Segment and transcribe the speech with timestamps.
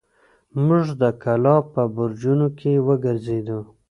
[0.65, 3.59] موږ د کلا په برجونو کې وګرځېدو.